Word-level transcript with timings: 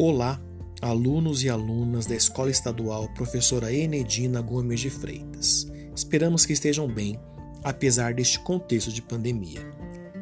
Olá, 0.00 0.40
alunos 0.80 1.42
e 1.42 1.48
alunas 1.48 2.06
da 2.06 2.14
Escola 2.14 2.52
Estadual 2.52 3.08
Professora 3.14 3.72
Enedina 3.72 4.40
Gomes 4.40 4.78
de 4.78 4.90
Freitas. 4.90 5.66
Esperamos 5.92 6.46
que 6.46 6.52
estejam 6.52 6.86
bem, 6.86 7.18
apesar 7.64 8.14
deste 8.14 8.38
contexto 8.38 8.92
de 8.92 9.02
pandemia. 9.02 9.60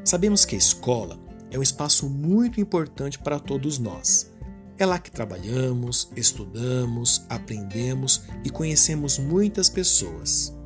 Sabemos 0.02 0.46
que 0.46 0.54
a 0.54 0.58
escola 0.58 1.18
é 1.50 1.58
um 1.58 1.62
espaço 1.62 2.08
muito 2.08 2.58
importante 2.58 3.18
para 3.18 3.38
todos 3.38 3.78
nós. 3.78 4.32
É 4.78 4.86
lá 4.86 4.98
que 4.98 5.10
trabalhamos, 5.10 6.10
estudamos, 6.16 7.26
aprendemos 7.28 8.22
e 8.42 8.48
conhecemos 8.48 9.18
muitas 9.18 9.68
pessoas. 9.68 10.56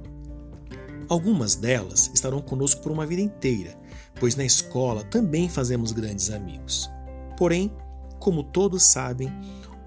Algumas 1.09 1.57
delas 1.57 2.13
estarão 2.15 2.41
conosco 2.41 2.81
por 2.81 2.93
uma 2.93 3.07
vida 3.07 3.23
inteira, 3.23 3.77
pois 4.21 4.37
na 4.37 4.45
escola 4.45 5.03
também 5.03 5.49
fazemos 5.49 5.91
grandes 5.91 6.31
amigos. 6.31 6.89
Porém, 7.37 7.73
como 8.21 8.45
todos 8.45 8.85
sabem, 8.85 9.33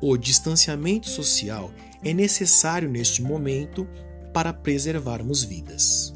o 0.02 0.18
distanciamento 0.18 1.08
social 1.08 1.72
é 2.04 2.14
necessário 2.14 2.90
neste 2.90 3.22
momento 3.22 3.88
para 4.34 4.52
preservarmos 4.52 5.44
vidas. 5.44 6.14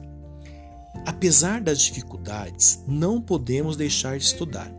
Apesar 1.05 1.61
das 1.61 1.79
dificuldades, 1.79 2.83
não 2.85 3.21
podemos 3.21 3.77
deixar 3.77 4.17
de 4.17 4.25
estudar. 4.25 4.69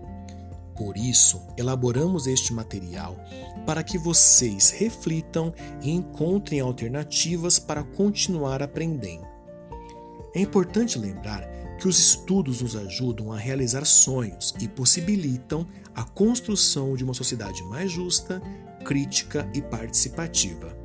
Por 0.77 0.97
isso, 0.99 1.41
elaboramos 1.57 2.27
este 2.27 2.53
material 2.53 3.17
para 3.65 3.83
que 3.83 3.97
vocês 3.97 4.71
reflitam 4.71 5.55
e 5.81 5.91
encontrem 5.91 6.61
alternativas 6.61 7.59
para 7.59 7.83
continuar 7.83 8.63
aprendendo. 8.63 9.27
É 10.35 10.41
importante 10.41 10.99
lembrar 10.99 11.49
que 11.79 11.87
os 11.87 11.99
estudos 11.99 12.61
nos 12.61 12.75
ajudam 12.75 13.33
a 13.33 13.39
realizar 13.39 13.85
sonhos 13.85 14.53
e 14.61 14.67
possibilitam 14.67 15.67
a 15.95 16.03
construção 16.03 16.97
de 16.97 17.05
uma 17.05 17.15
sociedade 17.15 17.63
mais 17.65 17.91
justa, 17.91 18.43
crítica 18.85 19.49
e 19.55 19.63
participativa. 19.63 20.77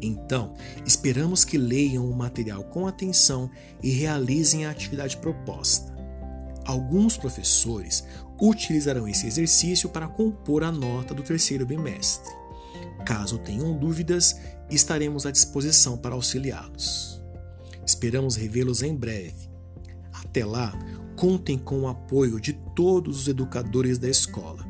Então, 0.00 0.54
esperamos 0.86 1.44
que 1.44 1.58
leiam 1.58 2.08
o 2.08 2.16
material 2.16 2.64
com 2.64 2.86
atenção 2.86 3.50
e 3.82 3.90
realizem 3.90 4.64
a 4.64 4.70
atividade 4.70 5.16
proposta. 5.16 5.92
Alguns 6.64 7.16
professores 7.16 8.04
utilizarão 8.40 9.08
esse 9.08 9.26
exercício 9.26 9.88
para 9.88 10.08
compor 10.08 10.62
a 10.62 10.70
nota 10.70 11.12
do 11.12 11.22
terceiro 11.22 11.66
bimestre. 11.66 12.32
Caso 13.04 13.38
tenham 13.38 13.76
dúvidas, 13.76 14.36
estaremos 14.70 15.26
à 15.26 15.30
disposição 15.30 15.98
para 15.98 16.14
auxiliá-los. 16.14 17.20
Esperamos 17.84 18.36
revê-los 18.36 18.82
em 18.82 18.94
breve 18.94 19.49
até 20.20 20.44
lá, 20.44 20.72
contem 21.16 21.58
com 21.58 21.80
o 21.80 21.88
apoio 21.88 22.40
de 22.40 22.52
todos 22.74 23.20
os 23.20 23.28
educadores 23.28 23.98
da 23.98 24.08
escola. 24.08 24.66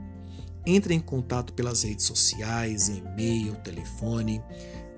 Entrem 0.66 0.98
em 0.98 1.00
contato 1.00 1.52
pelas 1.52 1.82
redes 1.82 2.04
sociais, 2.06 2.88
e-mail, 2.88 3.54
telefone, 3.56 4.42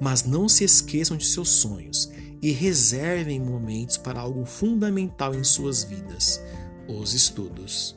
mas 0.00 0.24
não 0.24 0.48
se 0.48 0.64
esqueçam 0.64 1.16
de 1.16 1.26
seus 1.26 1.48
sonhos 1.48 2.10
e 2.40 2.50
reservem 2.50 3.40
momentos 3.40 3.96
para 3.96 4.20
algo 4.20 4.44
fundamental 4.44 5.34
em 5.34 5.44
suas 5.44 5.84
vidas: 5.84 6.40
os 6.88 7.14
estudos. 7.14 7.96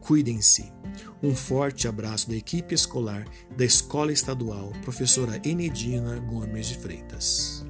Cuidem-se. 0.00 0.72
Um 1.22 1.34
forte 1.34 1.86
abraço 1.86 2.28
da 2.28 2.36
equipe 2.36 2.74
escolar 2.74 3.24
da 3.56 3.64
Escola 3.64 4.12
Estadual 4.12 4.72
Professora 4.82 5.40
Enedina 5.44 6.18
Gomes 6.18 6.66
de 6.66 6.78
Freitas. 6.78 7.64